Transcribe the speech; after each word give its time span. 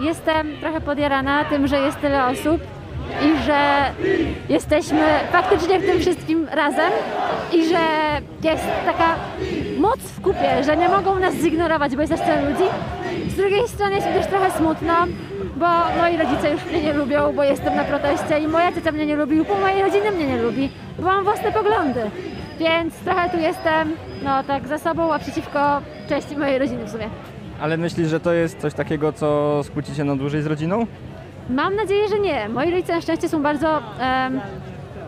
jestem 0.00 0.56
trochę 0.60 0.80
podjarana 0.80 1.44
tym, 1.44 1.66
że 1.66 1.78
jest 1.78 2.00
tyle 2.00 2.26
osób 2.26 2.60
i 3.22 3.44
że 3.44 3.90
jesteśmy 4.48 5.04
faktycznie 5.32 5.80
w 5.80 5.86
tym 5.86 6.00
wszystkim 6.00 6.48
razem 6.52 6.92
i 7.52 7.64
że 7.68 7.78
jest 8.42 8.64
taka 8.86 9.14
moc 9.78 9.98
w 9.98 10.20
kupie, 10.20 10.64
że 10.64 10.76
nie 10.76 10.88
mogą 10.88 11.18
nas 11.18 11.34
zignorować, 11.34 11.96
bo 11.96 12.00
jest 12.00 12.12
aż 12.12 12.20
ludzi. 12.20 12.70
Z 13.28 13.34
drugiej 13.36 13.68
strony 13.68 13.94
jest 13.94 14.06
mi 14.06 14.14
też 14.14 14.26
trochę 14.26 14.50
smutno, 14.50 14.94
bo 15.56 15.66
moi 15.98 16.16
rodzice 16.16 16.50
już 16.50 16.64
mnie 16.64 16.82
nie 16.82 16.92
lubią, 16.92 17.32
bo 17.32 17.44
jestem 17.44 17.76
na 17.76 17.84
proteście 17.84 18.38
i 18.38 18.48
moja 18.48 18.72
ciocia 18.72 18.92
mnie 18.92 19.06
nie 19.06 19.16
lubi, 19.16 19.44
pół 19.44 19.56
mojej 19.56 19.82
rodziny 19.82 20.10
mnie 20.10 20.26
nie 20.26 20.42
lubi, 20.42 20.70
bo 20.98 21.04
mam 21.04 21.24
własne 21.24 21.52
poglądy. 21.52 22.00
Więc 22.58 22.94
trochę 22.94 23.30
tu 23.30 23.38
jestem, 23.38 23.96
no 24.22 24.44
tak 24.44 24.68
za 24.68 24.78
sobą, 24.78 25.14
a 25.14 25.18
przeciwko 25.18 25.80
części 26.08 26.36
mojej 26.36 26.58
rodziny 26.58 26.84
w 26.84 26.90
sumie. 26.90 27.08
Ale 27.60 27.76
myślisz, 27.76 28.08
że 28.08 28.20
to 28.20 28.32
jest 28.32 28.58
coś 28.60 28.74
takiego, 28.74 29.12
co 29.12 29.60
skłóci 29.64 29.94
się 29.94 30.04
na 30.04 30.16
dłużej 30.16 30.42
z 30.42 30.46
rodziną? 30.46 30.86
Mam 31.50 31.76
nadzieję, 31.76 32.08
że 32.08 32.18
nie. 32.18 32.48
Moi 32.48 32.70
rodzice 32.70 32.94
na 32.94 33.00
szczęście 33.00 33.28
są 33.28 33.42
bardzo 33.42 33.82
em, 34.00 34.40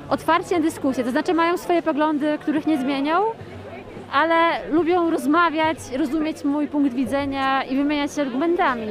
otwarci 0.09 0.54
na 0.54 0.60
dyskusję, 0.60 1.04
to 1.04 1.10
znaczy 1.10 1.34
mają 1.34 1.56
swoje 1.56 1.82
poglądy, 1.82 2.38
których 2.40 2.66
nie 2.66 2.78
zmienią, 2.78 3.20
ale 4.12 4.34
lubią 4.70 5.10
rozmawiać, 5.10 5.78
rozumieć 5.98 6.45
mój 6.45 6.68
punkt 6.68 6.95
widzenia 6.95 7.62
i 7.62 7.76
wymieniać 7.76 8.14
się 8.14 8.23
argumentami. 8.23 8.87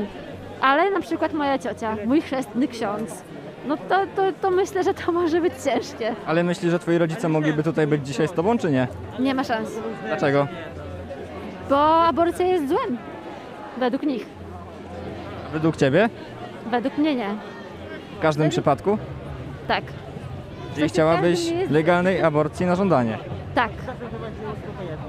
Ale 0.61 0.91
na 0.91 0.99
przykład 0.99 1.33
moja 1.33 1.57
ciocia, 1.59 1.95
mój 2.05 2.21
chrzestny 2.21 2.67
ksiądz, 2.67 3.23
no 3.67 3.77
to, 3.77 3.95
to, 4.15 4.21
to 4.41 4.51
myślę, 4.51 4.83
że 4.83 4.93
to 4.93 5.11
może 5.21 5.41
być 5.41 5.53
ciężkie. 5.63 6.15
Ale 6.25 6.43
myślisz, 6.43 6.71
że 6.71 6.79
twoi 6.79 6.97
rodzice 6.97 7.29
mogliby 7.29 7.63
tutaj 7.63 7.87
być 7.87 8.07
dzisiaj 8.07 8.27
z 8.27 8.31
tobą, 8.31 8.57
czy 8.57 8.71
nie? 8.71 8.87
Nie 9.19 9.33
ma 9.33 9.43
szans, 9.43 9.69
Dlaczego? 10.07 10.47
bo 11.69 12.03
aborcja 12.03 12.45
jest 12.45 12.67
złem. 12.67 12.97
Według 13.79 14.03
nich. 14.03 14.25
Według 15.53 15.77
ciebie? 15.77 16.09
Według 16.71 16.97
mnie 16.97 17.15
nie. 17.15 17.29
W 18.17 18.21
każdym 18.21 18.49
przypadku? 18.49 18.97
Tak. 19.67 19.83
Czyli 20.75 20.89
chciałabyś 20.89 21.39
legalnej 21.69 22.21
aborcji 22.21 22.65
na 22.65 22.75
żądanie. 22.75 23.17
Tak. 23.55 23.71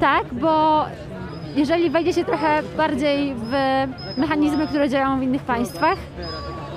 Tak, 0.00 0.34
bo 0.34 0.84
jeżeli 1.56 1.90
wejdzie 1.90 2.12
się 2.12 2.24
trochę 2.24 2.62
bardziej 2.76 3.34
w 3.34 3.52
mechanizmy, 4.16 4.66
które 4.66 4.88
działają 4.88 5.20
w 5.20 5.22
innych 5.22 5.42
państwach, 5.42 5.98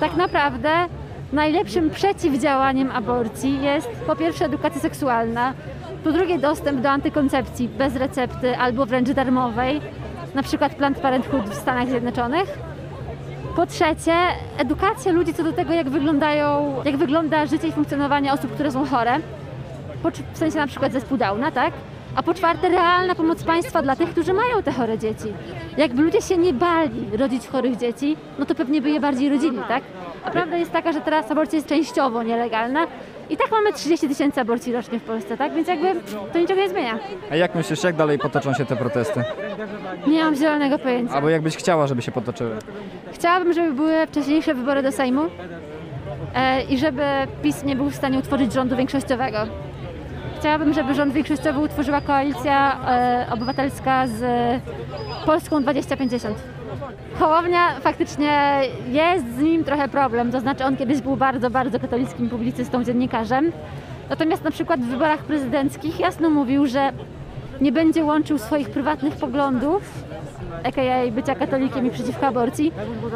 tak 0.00 0.16
naprawdę 0.16 0.70
najlepszym 1.32 1.90
przeciwdziałaniem 1.90 2.90
aborcji 2.90 3.62
jest 3.62 3.88
po 4.06 4.16
pierwsze 4.16 4.44
edukacja 4.44 4.80
seksualna, 4.80 5.54
po 6.04 6.12
drugie 6.12 6.38
dostęp 6.38 6.80
do 6.80 6.90
antykoncepcji 6.90 7.68
bez 7.68 7.96
recepty 7.96 8.56
albo 8.56 8.86
wręcz 8.86 9.10
darmowej, 9.10 9.80
na 10.34 10.42
przykład 10.42 10.74
Planned 10.74 11.00
Parenthood 11.00 11.44
w 11.44 11.54
Stanach 11.54 11.88
Zjednoczonych. 11.88 12.58
Po 13.56 13.66
trzecie, 13.66 14.14
edukacja 14.58 15.12
ludzi 15.12 15.34
co 15.34 15.42
do 15.42 15.52
tego, 15.52 15.72
jak 15.72 15.90
wyglądają, 15.90 16.74
jak 16.84 16.96
wygląda 16.96 17.46
życie 17.46 17.68
i 17.68 17.72
funkcjonowanie 17.72 18.32
osób, 18.32 18.52
które 18.52 18.70
są 18.72 18.86
chore 18.86 19.20
w 20.32 20.38
sensie 20.38 20.58
na 20.58 20.66
przykład 20.66 20.92
zespół 20.92 21.18
Downa, 21.18 21.50
tak? 21.50 21.72
A 22.16 22.22
po 22.22 22.34
czwarte, 22.34 22.68
realna 22.68 23.14
pomoc 23.14 23.42
państwa 23.42 23.82
dla 23.82 23.96
tych, 23.96 24.10
którzy 24.10 24.32
mają 24.32 24.62
te 24.62 24.72
chore 24.72 24.98
dzieci. 24.98 25.32
Jakby 25.76 26.02
ludzie 26.02 26.22
się 26.22 26.36
nie 26.36 26.52
bali 26.52 27.16
rodzić 27.16 27.48
chorych 27.48 27.76
dzieci, 27.76 28.16
no 28.38 28.46
to 28.46 28.54
pewnie 28.54 28.82
by 28.82 28.90
je 28.90 29.00
bardziej 29.00 29.28
rodzili, 29.28 29.58
tak? 29.68 29.82
A 30.24 30.30
prawda 30.30 30.56
jest 30.56 30.72
taka, 30.72 30.92
że 30.92 31.00
teraz 31.00 31.30
aborcja 31.30 31.56
jest 31.56 31.68
częściowo 31.68 32.22
nielegalna 32.22 32.86
i 33.30 33.36
tak 33.36 33.50
mamy 33.50 33.72
30 33.72 34.08
tysięcy 34.08 34.40
aborcji 34.40 34.72
rocznie 34.72 34.98
w 34.98 35.02
Polsce, 35.02 35.36
tak? 35.36 35.54
Więc 35.54 35.68
jakby 35.68 35.94
to 36.32 36.38
niczego 36.38 36.60
nie 36.60 36.68
zmienia. 36.68 36.98
A 37.30 37.36
jak 37.36 37.54
myślisz, 37.54 37.84
jak 37.84 37.96
dalej 37.96 38.18
potoczą 38.18 38.54
się 38.54 38.64
te 38.64 38.76
protesty? 38.76 39.24
Nie 40.06 40.24
mam 40.24 40.34
zielonego 40.36 40.78
pojęcia. 40.78 41.14
Albo 41.14 41.28
jakbyś 41.28 41.56
chciała, 41.56 41.86
żeby 41.86 42.02
się 42.02 42.12
potoczyły? 42.12 42.56
Chciałabym, 43.12 43.52
żeby 43.52 43.72
były 43.72 44.06
wcześniejsze 44.06 44.54
wybory 44.54 44.82
do 44.82 44.92
Sejmu 44.92 45.22
e, 46.34 46.62
i 46.62 46.78
żeby 46.78 47.02
PiS 47.42 47.64
nie 47.64 47.76
był 47.76 47.90
w 47.90 47.94
stanie 47.94 48.18
utworzyć 48.18 48.52
rządu 48.52 48.76
większościowego. 48.76 49.38
Chciałabym, 50.40 50.72
żeby 50.72 50.94
rząd 50.94 51.12
większościowy 51.14 51.60
utworzyła 51.60 52.00
koalicja 52.00 52.78
e, 52.88 53.26
obywatelska 53.32 54.06
z 54.06 54.22
Polską 55.26 55.62
2050. 55.62 56.38
Hołownia 57.18 57.80
faktycznie 57.80 58.60
jest 58.88 59.36
z 59.36 59.38
nim 59.38 59.64
trochę 59.64 59.88
problem, 59.88 60.32
to 60.32 60.40
znaczy 60.40 60.64
on 60.64 60.76
kiedyś 60.76 61.00
był 61.00 61.16
bardzo, 61.16 61.50
bardzo 61.50 61.80
katolickim 61.80 62.28
publicystą, 62.28 62.84
dziennikarzem. 62.84 63.52
Natomiast 64.10 64.44
na 64.44 64.50
przykład 64.50 64.80
w 64.80 64.86
wyborach 64.86 65.24
prezydenckich 65.24 66.00
jasno 66.00 66.30
mówił, 66.30 66.66
że 66.66 66.92
nie 67.60 67.72
będzie 67.72 68.04
łączył 68.04 68.38
swoich 68.38 68.70
prywatnych 68.70 69.14
poglądów, 69.16 70.04
a.k.a. 70.64 71.10
bycia 71.10 71.34
katolikiem 71.34 71.86
i 71.86 71.90
przeciwko 71.90 72.26
aborcji, 72.26 72.72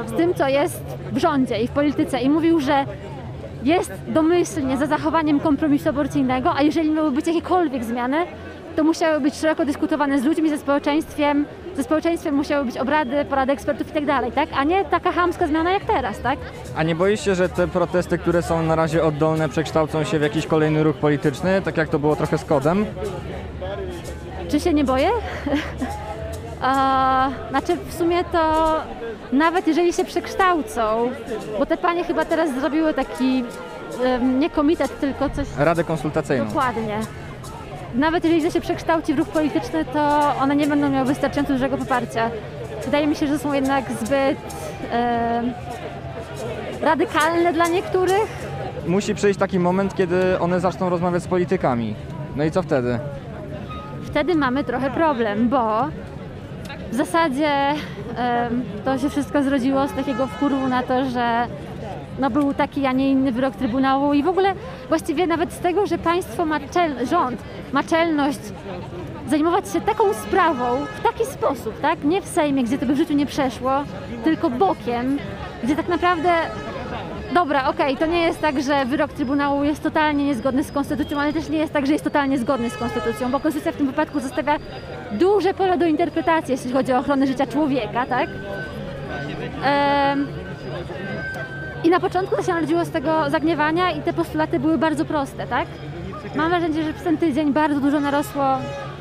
z 0.06 0.12
tym, 0.12 0.34
co 0.34 0.48
jest 0.48 0.82
w 1.12 1.18
rządzie 1.18 1.62
i 1.62 1.68
w 1.68 1.70
polityce. 1.70 2.20
I 2.20 2.30
mówił, 2.30 2.60
że 2.60 2.84
jest 3.64 3.92
domyślnie 4.08 4.76
za 4.76 4.86
zachowaniem 4.86 5.40
kompromisu 5.40 5.88
aborcyjnego, 5.88 6.54
a 6.56 6.62
jeżeli 6.62 6.90
miały 6.90 7.10
być 7.10 7.26
jakiekolwiek 7.26 7.84
zmiany, 7.84 8.16
to 8.76 8.84
musiały 8.84 9.20
być 9.20 9.34
szeroko 9.34 9.64
dyskutowane 9.64 10.18
z 10.18 10.24
ludźmi, 10.24 10.48
ze 10.48 10.58
społeczeństwem, 10.58 11.44
ze 11.76 11.82
społeczeństwem 11.84 12.34
musiały 12.34 12.64
być 12.64 12.78
obrady, 12.78 13.24
porady 13.24 13.52
ekspertów 13.52 13.88
i 13.90 13.92
tak 13.92 14.06
dalej, 14.06 14.32
tak? 14.32 14.48
A 14.56 14.64
nie 14.64 14.84
taka 14.84 15.12
chamska 15.12 15.46
zmiana 15.46 15.70
jak 15.70 15.84
teraz, 15.84 16.20
tak? 16.20 16.38
A 16.76 16.82
nie 16.82 16.94
boisz 16.94 17.20
się, 17.24 17.34
że 17.34 17.48
te 17.48 17.68
protesty, 17.68 18.18
które 18.18 18.42
są 18.42 18.62
na 18.62 18.74
razie 18.74 19.04
oddolne, 19.04 19.48
przekształcą 19.48 20.04
się 20.04 20.18
w 20.18 20.22
jakiś 20.22 20.46
kolejny 20.46 20.82
ruch 20.82 20.96
polityczny, 20.96 21.62
tak 21.62 21.76
jak 21.76 21.88
to 21.88 21.98
było 21.98 22.16
trochę 22.16 22.38
z 22.38 22.44
kodem? 22.44 22.86
Czy 24.48 24.60
się 24.60 24.74
nie 24.74 24.84
boję? 24.84 25.08
A, 26.60 27.28
znaczy 27.50 27.76
w 27.88 27.94
sumie 27.94 28.24
to 28.24 28.64
nawet 29.32 29.66
jeżeli 29.66 29.92
się 29.92 30.04
przekształcą, 30.04 31.10
bo 31.58 31.66
te 31.66 31.76
panie 31.76 32.04
chyba 32.04 32.24
teraz 32.24 32.54
zrobiły 32.60 32.94
taki 32.94 33.44
nie 34.38 34.50
komitet, 34.50 35.00
tylko 35.00 35.30
coś 35.30 35.46
Radę 35.58 35.84
konsultacyjną. 35.84 36.46
dokładnie. 36.46 36.98
Nawet 37.94 38.24
jeżeli 38.24 38.52
się 38.52 38.60
przekształci 38.60 39.14
w 39.14 39.18
ruch 39.18 39.28
polityczny, 39.28 39.84
to 39.84 40.32
one 40.40 40.56
nie 40.56 40.66
będą 40.66 40.88
miały 40.90 41.06
wystarczająco 41.06 41.52
dużego 41.52 41.78
poparcia. 41.78 42.30
Wydaje 42.84 43.06
mi 43.06 43.16
się, 43.16 43.26
że 43.26 43.38
są 43.38 43.52
jednak 43.52 43.84
zbyt 43.90 44.38
radykalne 46.82 47.52
dla 47.52 47.68
niektórych. 47.68 48.46
Musi 48.86 49.14
przyjść 49.14 49.38
taki 49.38 49.58
moment, 49.58 49.94
kiedy 49.94 50.38
one 50.40 50.60
zaczną 50.60 50.90
rozmawiać 50.90 51.22
z 51.22 51.26
politykami. 51.26 51.94
No 52.36 52.44
i 52.44 52.50
co 52.50 52.62
wtedy? 52.62 52.98
wtedy 54.16 54.34
mamy 54.34 54.64
trochę 54.64 54.90
problem, 54.90 55.48
bo 55.48 55.84
w 56.92 56.94
zasadzie 56.94 57.50
to 58.84 58.98
się 58.98 59.10
wszystko 59.10 59.42
zrodziło 59.42 59.88
z 59.88 59.92
takiego 59.92 60.26
wkurwu 60.26 60.68
na 60.68 60.82
to, 60.82 61.10
że 61.10 61.46
no 62.18 62.30
był 62.30 62.54
taki, 62.54 62.86
a 62.86 62.92
nie 62.92 63.10
inny 63.10 63.32
wyrok 63.32 63.56
Trybunału 63.56 64.14
i 64.14 64.22
w 64.22 64.28
ogóle 64.28 64.54
właściwie 64.88 65.26
nawet 65.26 65.52
z 65.52 65.58
tego, 65.58 65.86
że 65.86 65.98
państwo 65.98 66.46
ma 66.46 66.60
czel, 66.60 67.06
rząd 67.06 67.42
ma 67.72 67.82
czelność 67.82 68.40
zajmować 69.28 69.72
się 69.72 69.80
taką 69.80 70.14
sprawą 70.14 70.64
w 70.98 71.02
taki 71.02 71.26
sposób, 71.26 71.80
tak? 71.80 72.04
Nie 72.04 72.22
w 72.22 72.26
Sejmie, 72.26 72.64
gdzie 72.64 72.78
to 72.78 72.86
by 72.86 72.94
w 72.94 72.96
życiu 72.96 73.14
nie 73.14 73.26
przeszło, 73.26 73.70
tylko 74.24 74.50
bokiem, 74.50 75.18
gdzie 75.64 75.76
tak 75.76 75.88
naprawdę 75.88 76.30
Dobra, 77.34 77.68
okej, 77.68 77.96
to 77.96 78.06
nie 78.06 78.22
jest 78.22 78.40
tak, 78.40 78.62
że 78.62 78.84
wyrok 78.84 79.12
Trybunału 79.12 79.64
jest 79.64 79.82
totalnie 79.82 80.24
niezgodny 80.24 80.64
z 80.64 80.72
Konstytucją, 80.72 81.20
ale 81.20 81.32
też 81.32 81.48
nie 81.48 81.58
jest 81.58 81.72
tak, 81.72 81.86
że 81.86 81.92
jest 81.92 82.04
totalnie 82.04 82.38
zgodny 82.38 82.70
z 82.70 82.76
Konstytucją, 82.76 83.30
bo 83.30 83.40
Konstytucja 83.40 83.72
w 83.72 83.76
tym 83.76 83.86
wypadku 83.86 84.20
zostawia 84.20 84.58
duże 85.12 85.54
pole 85.54 85.78
do 85.78 85.86
interpretacji, 85.86 86.52
jeśli 86.52 86.72
chodzi 86.72 86.92
o 86.92 86.98
ochronę 86.98 87.26
życia 87.26 87.46
człowieka, 87.46 88.06
tak? 88.06 88.28
Em, 89.64 90.26
I 91.86 91.90
na 91.90 92.00
początku 92.00 92.36
to 92.36 92.42
się 92.42 92.52
narodziło 92.52 92.84
z 92.84 92.90
tego 92.90 93.30
zagniewania 93.30 93.90
i 93.90 94.02
te 94.02 94.12
postulaty 94.12 94.60
były 94.60 94.78
bardzo 94.78 95.04
proste, 95.04 95.46
tak? 95.46 95.66
Mam 96.34 96.48
wrażenie, 96.48 96.82
że 96.82 96.92
przez 96.92 97.04
ten 97.04 97.18
tydzień 97.18 97.52
bardzo 97.52 97.80
dużo 97.80 98.00
narosło 98.00 98.44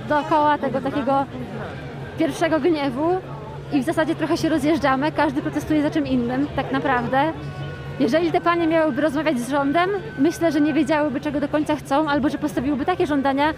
dookoła 0.10 0.58
tego 0.58 0.82
takiego 0.82 1.26
pierwszego 2.20 2.60
gniewu 2.60 3.20
i 3.74 3.82
w 3.82 3.86
zasadzie 3.86 4.16
trochę 4.16 4.38
się 4.38 4.50
rozjeżdżamy, 4.50 5.12
każdy 5.12 5.42
protestuje 5.42 5.82
za 5.82 5.92
czym 5.92 6.08
innym, 6.08 6.48
tak 6.56 6.72
naprawdę. 6.72 7.34
Jeżeli 8.00 8.32
te 8.32 8.42
panie 8.42 8.68
miałyby 8.68 9.02
rozmawiać 9.02 9.40
z 9.40 9.50
rządem, 9.50 9.90
myślę, 10.20 10.52
że 10.52 10.62
nie 10.62 10.74
wiedziałyby 10.74 11.22
czego 11.22 11.40
do 11.40 11.48
końca 11.48 11.76
chcą, 11.76 12.10
albo 12.10 12.30
że 12.30 12.38
postawiłyby 12.38 12.86
takie 12.86 13.08
żądania, 13.08 13.54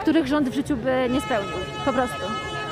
których 0.00 0.26
rząd 0.26 0.48
w 0.48 0.54
życiu 0.54 0.76
by 0.76 1.08
nie 1.10 1.20
spełnił. 1.20 1.56
Po 1.84 1.92
prostu. 1.92 2.22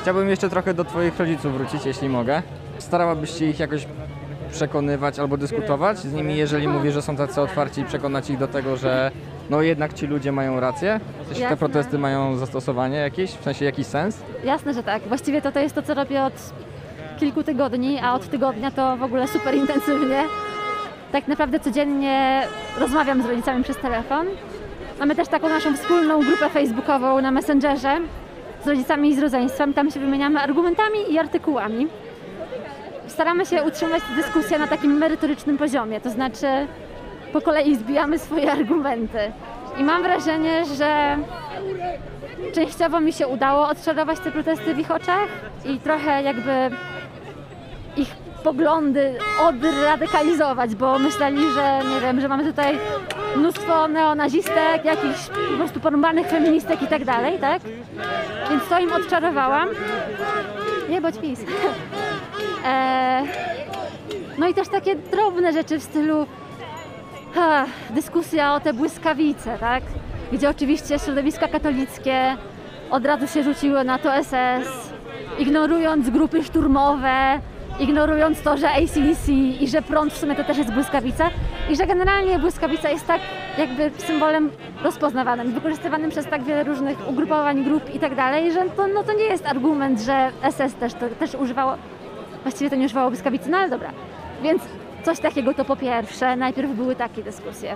Chciałbym 0.01 0.29
jeszcze 0.29 0.49
trochę 0.49 0.73
do 0.73 0.85
Twoich 0.85 1.19
rodziców 1.19 1.53
wrócić, 1.53 1.85
jeśli 1.85 2.09
mogę. 2.09 2.41
Starałabyś 2.77 3.39
się 3.39 3.45
ich 3.45 3.59
jakoś 3.59 3.87
przekonywać 4.51 5.19
albo 5.19 5.37
dyskutować 5.37 5.97
z 5.97 6.13
nimi, 6.13 6.37
jeżeli 6.37 6.67
mówisz, 6.67 6.93
że 6.93 7.01
są 7.01 7.15
tacy 7.15 7.41
otwarci 7.41 7.81
i 7.81 7.85
przekonać 7.85 8.29
ich 8.29 8.37
do 8.37 8.47
tego, 8.47 8.77
że 8.77 9.11
no 9.49 9.61
jednak 9.61 9.93
ci 9.93 10.07
ludzie 10.07 10.31
mają 10.31 10.59
rację? 10.59 10.99
W 10.99 11.25
sensie 11.27 11.33
te 11.35 11.41
Jasne. 11.41 11.57
protesty 11.57 11.97
mają 11.97 12.37
zastosowanie 12.37 12.97
jakieś, 12.97 13.31
w 13.31 13.43
sensie 13.43 13.65
jakiś 13.65 13.87
sens? 13.87 14.23
Jasne, 14.43 14.73
że 14.73 14.83
tak. 14.83 15.01
Właściwie 15.07 15.41
to, 15.41 15.51
to 15.51 15.59
jest 15.59 15.75
to, 15.75 15.81
co 15.81 15.93
robię 15.93 16.23
od 16.23 16.33
kilku 17.19 17.43
tygodni, 17.43 17.99
a 17.99 18.13
od 18.13 18.29
tygodnia 18.29 18.71
to 18.71 18.97
w 18.97 19.03
ogóle 19.03 19.27
super 19.27 19.55
intensywnie. 19.55 20.23
Tak 21.11 21.27
naprawdę 21.27 21.59
codziennie 21.59 22.41
rozmawiam 22.79 23.23
z 23.23 23.25
rodzicami 23.25 23.63
przez 23.63 23.77
telefon. 23.77 24.27
Mamy 24.99 25.15
też 25.15 25.27
taką 25.27 25.49
naszą 25.49 25.75
wspólną 25.75 26.19
grupę 26.19 26.49
facebookową 26.49 27.21
na 27.21 27.31
Messengerze 27.31 27.99
z 28.63 28.67
rodzicami 28.67 29.09
i 29.09 29.15
z 29.15 29.19
rodzeństwem. 29.19 29.73
Tam 29.73 29.91
się 29.91 29.99
wymieniamy 29.99 30.39
argumentami 30.39 30.99
i 31.09 31.19
artykułami. 31.19 31.87
Staramy 33.07 33.45
się 33.45 33.63
utrzymać 33.63 34.01
dyskusję 34.15 34.59
na 34.59 34.67
takim 34.67 34.97
merytorycznym 34.97 35.57
poziomie, 35.57 36.01
to 36.01 36.09
znaczy 36.09 36.47
po 37.33 37.41
kolei 37.41 37.75
zbijamy 37.75 38.19
swoje 38.19 38.51
argumenty. 38.51 39.31
I 39.77 39.83
mam 39.83 40.03
wrażenie, 40.03 40.65
że 40.65 41.17
częściowo 42.53 42.99
mi 42.99 43.13
się 43.13 43.27
udało 43.27 43.67
odczarować 43.67 44.19
te 44.19 44.31
protesty 44.31 44.73
w 44.73 44.79
ich 44.79 44.91
oczach 44.91 45.27
i 45.65 45.79
trochę 45.79 46.23
jakby 46.23 46.69
ich 47.97 48.15
poglądy 48.43 49.15
odradykalizować, 49.41 50.75
bo 50.75 50.99
myśleli, 50.99 51.51
że 51.51 51.79
nie 51.93 52.01
wiem, 52.01 52.21
że 52.21 52.27
mamy 52.27 52.43
tutaj 52.43 52.79
mnóstwo 53.35 53.87
neonazistek, 53.87 54.85
jakichś 54.85 55.27
po 55.51 55.57
prostu 55.57 55.79
porąbanych 55.79 56.27
feministek 56.27 56.81
i 56.81 56.87
tak 56.87 57.05
dalej, 57.05 57.39
tak? 57.39 57.61
Więc 58.49 58.67
to 58.69 58.79
im 58.79 58.93
odczarowałam. 58.93 59.69
Nie 60.89 61.01
bądź 61.01 61.17
pis. 61.17 61.39
E, 62.67 63.23
no 64.37 64.47
i 64.47 64.53
też 64.53 64.67
takie 64.67 64.95
drobne 64.95 65.53
rzeczy 65.53 65.79
w 65.79 65.83
stylu 65.83 66.27
ha, 67.35 67.65
dyskusja 67.89 68.55
o 68.55 68.59
te 68.59 68.73
błyskawice, 68.73 69.57
tak? 69.59 69.83
Gdzie 70.31 70.49
oczywiście 70.49 70.99
środowiska 70.99 71.47
katolickie 71.47 72.37
od 72.91 73.05
razu 73.05 73.27
się 73.27 73.43
rzuciły 73.43 73.83
na 73.83 73.99
to 73.99 74.23
SS, 74.23 74.93
ignorując 75.39 76.09
grupy 76.09 76.43
szturmowe, 76.43 77.39
ignorując 77.79 78.41
to, 78.41 78.57
że 78.57 78.69
ACDC 78.71 79.31
i 79.31 79.67
że 79.67 79.81
prąd 79.81 80.13
w 80.13 80.17
sumie 80.17 80.35
to 80.35 80.43
też 80.43 80.57
jest 80.57 80.73
błyskawica 80.73 81.29
i 81.69 81.75
że 81.75 81.87
generalnie 81.87 82.39
błyskawica 82.39 82.89
jest 82.89 83.07
tak 83.07 83.21
jakby 83.57 83.91
symbolem 83.97 84.49
rozpoznawanym, 84.83 85.51
wykorzystywanym 85.51 86.11
przez 86.11 86.25
tak 86.25 86.43
wiele 86.43 86.63
różnych 86.63 87.09
ugrupowań, 87.09 87.63
grup 87.63 87.95
i 87.95 87.99
tak 87.99 88.15
dalej, 88.15 88.51
że 88.51 88.69
to, 88.69 88.87
no 88.87 89.03
to 89.03 89.13
nie 89.13 89.23
jest 89.23 89.45
argument, 89.45 89.99
że 90.01 90.31
SS 90.51 90.75
też, 90.75 90.93
to, 90.93 91.09
też 91.19 91.35
używało, 91.35 91.77
właściwie 92.43 92.69
to 92.69 92.75
nie 92.75 92.85
używało 92.85 93.09
błyskawicy, 93.09 93.49
no 93.49 93.57
ale 93.57 93.69
dobra. 93.69 93.89
Więc 94.43 94.61
coś 95.03 95.19
takiego 95.19 95.53
to 95.53 95.65
po 95.65 95.75
pierwsze, 95.75 96.35
najpierw 96.35 96.71
były 96.71 96.95
takie 96.95 97.23
dyskusje. 97.23 97.75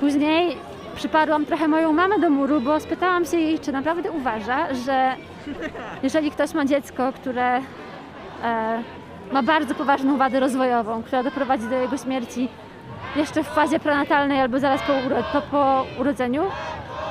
Później 0.00 0.56
przyparłam 0.96 1.46
trochę 1.46 1.68
moją 1.68 1.92
mamę 1.92 2.18
do 2.18 2.30
muru, 2.30 2.60
bo 2.60 2.80
spytałam 2.80 3.24
się 3.24 3.36
jej, 3.36 3.58
czy 3.58 3.72
naprawdę 3.72 4.10
uważa, 4.12 4.74
że 4.74 5.16
jeżeli 6.02 6.30
ktoś 6.30 6.54
ma 6.54 6.64
dziecko, 6.64 7.12
które 7.12 7.56
e, 7.56 7.62
ma 9.32 9.42
bardzo 9.42 9.74
poważną 9.74 10.16
wadę 10.18 10.40
rozwojową, 10.40 11.02
która 11.02 11.22
doprowadzi 11.22 11.68
do 11.68 11.74
jego 11.76 11.96
śmierci 11.98 12.48
jeszcze 13.16 13.44
w 13.44 13.46
fazie 13.46 13.78
prenatalnej 13.80 14.40
albo 14.40 14.58
zaraz 14.58 14.82
po, 14.82 14.92
uro- 14.92 15.22
po, 15.32 15.40
po 15.42 15.84
urodzeniu, 16.00 16.42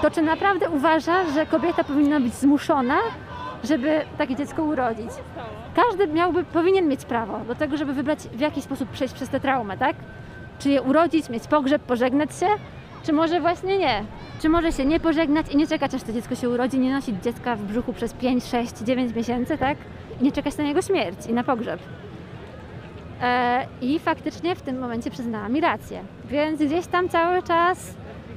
to 0.02 0.12
czy 0.12 0.22
naprawdę 0.22 0.70
uważa, 0.70 1.26
że 1.34 1.46
kobieta 1.46 1.84
powinna 1.84 2.20
być 2.20 2.34
zmuszona, 2.34 2.96
żeby 3.64 4.02
takie 4.18 4.36
dziecko 4.36 4.64
urodzić? 4.64 5.10
Każdy 5.76 6.08
miałby, 6.08 6.44
powinien 6.44 6.88
mieć 6.88 7.06
prawo 7.06 7.40
do 7.40 7.56
tego, 7.56 7.78
żeby 7.78 7.94
wybrać 7.94 8.20
w 8.20 8.40
jaki 8.40 8.62
sposób 8.62 8.90
przejść 8.90 9.14
przez 9.14 9.30
tę 9.30 9.40
traumę, 9.40 9.78
tak? 9.78 9.96
Czy 10.60 10.70
je 10.70 10.82
urodzić, 10.82 11.30
mieć 11.30 11.48
pogrzeb, 11.48 11.82
pożegnać 11.82 12.30
się, 12.40 12.46
czy 13.04 13.14
może 13.14 13.42
właśnie 13.42 13.78
nie? 13.78 14.04
Czy 14.42 14.50
może 14.50 14.72
się 14.72 14.86
nie 14.86 15.00
pożegnać 15.00 15.50
i 15.54 15.58
nie 15.58 15.68
czekać, 15.68 15.94
aż 15.94 16.04
to 16.04 16.14
dziecko 16.14 16.36
się 16.36 16.50
urodzi, 16.50 16.80
nie 16.80 16.94
nosić 16.94 17.24
dziecka 17.24 17.56
w 17.56 17.62
brzuchu 17.62 17.94
przez 17.94 18.14
5, 18.14 18.44
6, 18.44 18.78
9 18.78 19.16
miesięcy, 19.16 19.58
tak? 19.58 19.78
I 20.22 20.24
nie 20.24 20.32
czekać 20.32 20.58
na 20.58 20.64
jego 20.64 20.82
śmierć 20.82 21.26
i 21.30 21.34
na 21.34 21.44
pogrzeb. 21.44 21.80
E, 23.22 23.68
I 23.82 24.00
faktycznie 24.00 24.56
w 24.56 24.62
tym 24.62 24.80
momencie 24.80 25.12
przyznała 25.12 25.50
mi 25.50 25.62
rację. 25.62 26.04
Więc 26.26 26.60
gdzieś 26.64 26.88
tam 26.88 27.10
cały 27.10 27.44
czas 27.44 27.94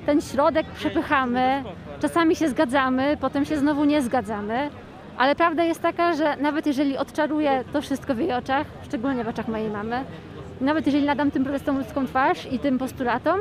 ten 0.07 0.21
środek 0.21 0.67
przepychamy, 0.67 1.65
czasami 2.01 2.37
się 2.37 2.49
zgadzamy, 2.49 3.17
potem 3.21 3.45
się 3.45 3.59
znowu 3.59 3.85
nie 3.85 4.03
zgadzamy, 4.03 4.71
ale 5.19 5.35
prawda 5.35 5.65
jest 5.65 5.83
taka, 5.83 6.13
że 6.13 6.37
nawet 6.37 6.67
jeżeli 6.67 6.97
odczaruję 6.97 7.65
to 7.73 7.83
wszystko 7.83 8.15
w 8.15 8.19
jej 8.19 8.33
oczach, 8.33 8.67
szczególnie 8.83 9.25
w 9.25 9.29
oczach 9.29 9.49
mojej 9.49 9.71
mamy, 9.71 10.05
nawet 10.61 10.87
jeżeli 10.87 11.07
nadam 11.07 11.31
tym 11.31 11.45
protestom 11.45 11.79
ludzką 11.79 12.07
twarz 12.07 12.53
i 12.53 12.59
tym 12.59 12.79
postulatom, 12.79 13.41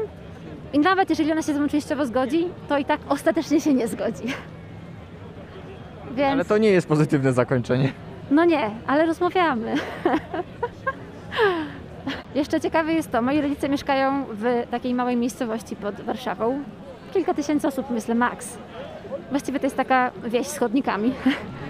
i 0.73 0.79
nawet 0.79 1.09
jeżeli 1.09 1.31
ona 1.31 1.41
się 1.41 1.53
ze 1.53 1.59
mną 1.59 1.69
częściowo 1.69 2.05
zgodzi, 2.05 2.47
to 2.69 2.77
i 2.77 2.85
tak 2.85 2.99
ostatecznie 3.09 3.61
się 3.61 3.73
nie 3.73 3.87
zgodzi. 3.87 4.23
Więc... 6.15 6.31
Ale 6.31 6.45
to 6.45 6.57
nie 6.57 6.69
jest 6.69 6.87
pozytywne 6.87 7.33
zakończenie. 7.33 7.91
No 8.31 8.45
nie, 8.45 8.69
ale 8.87 9.05
rozmawiamy. 9.05 9.73
Jeszcze 12.35 12.61
ciekawe 12.61 12.93
jest 12.93 13.11
to, 13.11 13.21
moi 13.21 13.41
rodzice 13.41 13.69
mieszkają 13.69 14.25
w 14.31 14.43
takiej 14.71 14.93
małej 14.93 15.15
miejscowości 15.15 15.75
pod 15.75 16.01
Warszawą. 16.01 16.63
Kilka 17.13 17.33
tysięcy 17.33 17.67
osób, 17.67 17.89
myślę, 17.89 18.15
max. 18.15 18.57
Właściwie 19.29 19.59
to 19.59 19.65
jest 19.65 19.77
taka 19.77 20.11
wieś 20.25 20.47
z 20.47 20.57
chodnikami. 20.57 21.13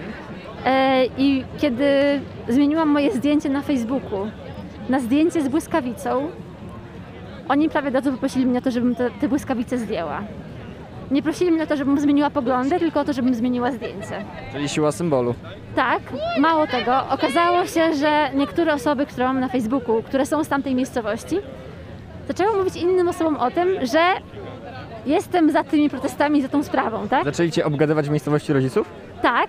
E, 0.64 1.04
I 1.18 1.44
kiedy 1.58 1.84
zmieniłam 2.48 2.88
moje 2.88 3.12
zdjęcie 3.12 3.48
na 3.48 3.62
Facebooku 3.62 4.26
na 4.88 5.00
zdjęcie 5.00 5.42
z 5.42 5.48
błyskawicą, 5.48 6.30
oni 7.48 7.68
prawie 7.68 7.88
od 7.88 7.94
razu 7.94 8.12
poprosili 8.12 8.46
mnie 8.46 8.58
o 8.58 8.62
to, 8.62 8.70
żebym 8.70 8.94
te, 8.94 9.10
te 9.10 9.28
błyskawice 9.28 9.78
zdjęła. 9.78 10.20
Nie 11.10 11.22
prosili 11.22 11.52
mnie 11.52 11.62
o 11.62 11.66
to, 11.66 11.76
żebym 11.76 12.00
zmieniła 12.00 12.30
poglądy, 12.30 12.78
tylko 12.78 13.00
o 13.00 13.04
to, 13.04 13.12
żebym 13.12 13.34
zmieniła 13.34 13.72
zdjęcie. 13.72 14.24
Czyli 14.52 14.68
siła 14.68 14.92
symbolu. 14.92 15.34
Tak, 15.76 16.00
mało 16.40 16.66
tego, 16.66 17.08
okazało 17.10 17.66
się, 17.66 17.94
że 17.94 18.30
niektóre 18.34 18.74
osoby, 18.74 19.06
które 19.06 19.26
mam 19.26 19.40
na 19.40 19.48
Facebooku, 19.48 20.02
które 20.02 20.26
są 20.26 20.44
z 20.44 20.48
tamtej 20.48 20.74
miejscowości, 20.74 21.36
zaczęły 22.28 22.56
mówić 22.56 22.76
innym 22.76 23.08
osobom 23.08 23.36
o 23.36 23.50
tym, 23.50 23.68
że 23.82 24.00
jestem 25.06 25.50
za 25.50 25.64
tymi 25.64 25.90
protestami, 25.90 26.42
za 26.42 26.48
tą 26.48 26.62
sprawą, 26.62 27.08
tak? 27.08 27.24
Zaczęli 27.24 27.50
cię 27.50 27.64
obgadywać 27.64 28.06
w 28.08 28.10
miejscowości 28.10 28.52
rodziców? 28.52 28.88
Tak. 29.22 29.48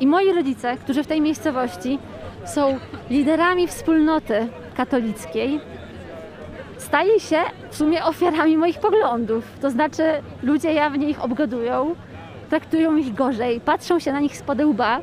I 0.00 0.06
moi 0.06 0.32
rodzice, 0.32 0.76
którzy 0.76 1.02
w 1.02 1.06
tej 1.06 1.20
miejscowości 1.20 1.98
są 2.44 2.78
liderami 3.10 3.68
wspólnoty 3.68 4.46
katolickiej, 4.76 5.60
stali 6.78 7.20
się 7.20 7.38
w 7.70 7.76
sumie 7.76 8.04
ofiarami 8.04 8.56
moich 8.56 8.78
poglądów. 8.80 9.44
To 9.60 9.70
znaczy, 9.70 10.02
ludzie 10.42 10.72
jawnie 10.72 11.10
ich 11.10 11.24
obgadują, 11.24 11.94
traktują 12.50 12.96
ich 12.96 13.14
gorzej, 13.14 13.60
patrzą 13.60 13.98
się 13.98 14.12
na 14.12 14.20
nich 14.20 14.36
z 14.36 14.44
łba. 14.64 15.00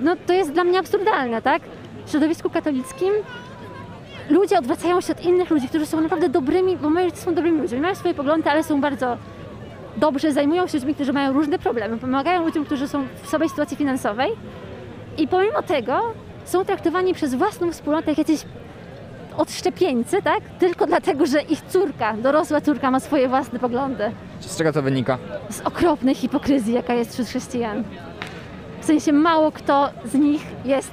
No 0.00 0.16
to 0.26 0.32
jest 0.32 0.52
dla 0.52 0.64
mnie 0.64 0.78
absurdalne, 0.78 1.42
tak? 1.42 1.62
W 2.06 2.10
środowisku 2.10 2.50
katolickim 2.50 3.12
ludzie 4.30 4.58
odwracają 4.58 5.00
się 5.00 5.12
od 5.12 5.24
innych 5.24 5.50
ludzi, 5.50 5.68
którzy 5.68 5.86
są 5.86 6.00
naprawdę 6.00 6.28
dobrymi, 6.28 6.76
bo 6.76 6.90
moi 6.90 7.04
rodzice 7.04 7.22
są 7.22 7.34
dobrymi 7.34 7.60
ludźmi, 7.60 7.80
mają 7.80 7.94
swoje 7.94 8.14
poglądy, 8.14 8.50
ale 8.50 8.62
są 8.62 8.80
bardzo 8.80 9.16
dobrze, 9.96 10.32
zajmują 10.32 10.66
się 10.66 10.78
ludźmi, 10.78 10.94
którzy 10.94 11.12
mają 11.12 11.32
różne 11.32 11.58
problemy, 11.58 11.98
pomagają 11.98 12.44
ludziom, 12.44 12.64
którzy 12.64 12.88
są 12.88 13.06
w 13.22 13.28
słabej 13.28 13.48
sytuacji 13.48 13.76
finansowej 13.76 14.30
i 15.18 15.28
pomimo 15.28 15.62
tego 15.62 16.00
są 16.44 16.64
traktowani 16.64 17.14
przez 17.14 17.34
własną 17.34 17.72
wspólnotę 17.72 18.10
jak 18.10 18.18
jacyś 18.18 18.44
odszczepieńcy, 19.36 20.22
tak? 20.22 20.40
Tylko 20.58 20.86
dlatego, 20.86 21.26
że 21.26 21.42
ich 21.42 21.60
córka, 21.60 22.12
dorosła 22.12 22.60
córka 22.60 22.90
ma 22.90 23.00
swoje 23.00 23.28
własne 23.28 23.58
poglądy. 23.58 24.04
Z 24.40 24.58
czego 24.58 24.72
to 24.72 24.82
wynika? 24.82 25.18
Z 25.50 25.60
okropnej 25.60 26.14
hipokryzji, 26.14 26.74
jaka 26.74 26.94
jest 26.94 27.12
wśród 27.12 27.28
chrześcijan. 27.28 27.84
W 28.80 28.84
sensie 28.84 29.12
mało 29.12 29.52
kto 29.52 29.90
z 30.04 30.14
nich 30.14 30.42
jest 30.64 30.92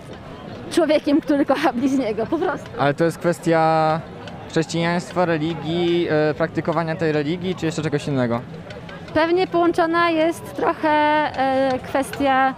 człowiekiem, 0.72 1.22
który 1.22 1.46
kocha 1.46 1.74
bliźniego, 1.74 2.26
po 2.26 2.38
prostu. 2.38 2.70
Ale 2.80 2.94
to 2.94 3.04
jest 3.04 3.18
kwestia 3.18 4.02
chrześcijaństwa, 4.50 5.26
religii, 5.26 6.08
e, 6.10 6.34
praktykowania 6.34 6.96
tej 6.96 7.12
religii, 7.12 7.56
czy 7.56 7.66
jeszcze 7.66 7.82
czegoś 7.82 8.08
innego? 8.08 8.42
Pewnie 9.14 9.48
połączona 9.48 10.10
jest 10.10 10.56
trochę 10.56 10.90
e, 10.90 11.80
kwestia 11.80 12.54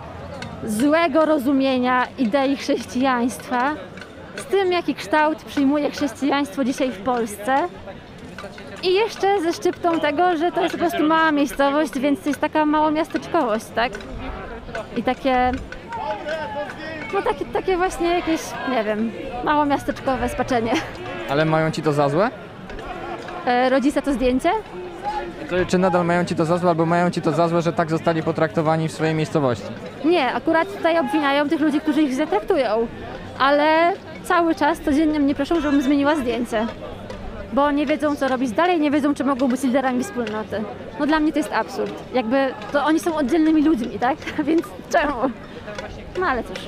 złego 0.63 1.25
rozumienia 1.25 2.07
idei 2.17 2.57
chrześcijaństwa 2.57 3.75
z 4.35 4.45
tym, 4.45 4.71
jaki 4.71 4.95
kształt 4.95 5.43
przyjmuje 5.43 5.91
chrześcijaństwo 5.91 6.63
dzisiaj 6.63 6.91
w 6.91 6.97
Polsce. 6.97 7.57
I 8.83 8.93
jeszcze 8.93 9.41
ze 9.41 9.53
szczyptą 9.53 9.99
tego, 9.99 10.37
że 10.37 10.51
to 10.51 10.61
jest 10.61 10.75
po 10.75 10.79
prostu 10.79 11.03
mała 11.03 11.31
miejscowość, 11.31 11.99
więc 11.99 12.21
to 12.21 12.29
jest 12.29 12.41
taka 12.41 12.65
mała 12.65 12.91
miasteczkowość, 12.91 13.65
tak? 13.75 13.91
I 14.97 15.03
takie. 15.03 15.51
No 17.13 17.21
takie, 17.21 17.45
takie 17.45 17.77
właśnie 17.77 18.07
jakieś, 18.07 18.41
nie 18.71 18.83
wiem, 18.83 19.11
mało 19.43 19.65
miasteczkowe 19.65 20.29
spaczenie. 20.29 20.71
Ale 21.29 21.45
mają 21.45 21.71
ci 21.71 21.81
to 21.81 21.93
za 21.93 22.09
złe? 22.09 22.29
E, 23.45 23.69
rodzice 23.69 24.01
to 24.01 24.13
zdjęcie? 24.13 24.51
Czy 25.67 25.77
nadal 25.77 26.05
mają 26.05 26.25
ci 26.25 26.35
to 26.35 26.45
za 26.45 26.57
złe, 26.57 26.69
albo 26.69 26.85
mają 26.85 27.11
ci 27.11 27.21
to 27.21 27.31
za 27.31 27.47
złe, 27.47 27.61
że 27.61 27.73
tak 27.73 27.89
zostali 27.89 28.23
potraktowani 28.23 28.87
w 28.87 28.91
swojej 28.91 29.15
miejscowości? 29.15 29.67
Nie, 30.05 30.33
akurat 30.33 30.77
tutaj 30.77 30.99
obwiniają 30.99 31.49
tych 31.49 31.59
ludzi, 31.59 31.81
którzy 31.81 32.01
ich 32.01 32.11
źle 32.11 32.27
traktują, 32.27 32.87
ale 33.39 33.93
cały 34.23 34.55
czas 34.55 34.79
codziennie 34.79 35.19
mnie 35.19 35.35
proszą, 35.35 35.61
żebym 35.61 35.81
zmieniła 35.81 36.15
zdjęcie. 36.15 36.67
Bo 37.53 37.71
nie 37.71 37.85
wiedzą, 37.85 38.15
co 38.15 38.27
robić 38.27 38.51
dalej, 38.51 38.79
nie 38.79 38.91
wiedzą, 38.91 39.13
czy 39.13 39.23
mogą 39.23 39.47
być 39.47 39.63
liderami 39.63 40.03
wspólnoty. 40.03 40.63
No 40.99 41.05
dla 41.05 41.19
mnie 41.19 41.31
to 41.33 41.39
jest 41.39 41.53
absurd. 41.53 41.93
Jakby 42.13 42.53
to 42.71 42.85
oni 42.85 42.99
są 42.99 43.15
oddzielnymi 43.15 43.63
ludźmi, 43.63 43.99
tak? 43.99 44.17
Więc 44.47 44.63
czemu? 44.91 45.13
No 46.19 46.25
ale 46.25 46.43
cóż. 46.43 46.59